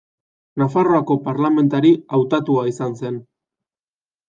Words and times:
Nafarroako 0.61 1.17
parlamentari 1.27 1.93
hautatua 2.19 2.65
izan 2.73 2.99
zen. 3.03 3.23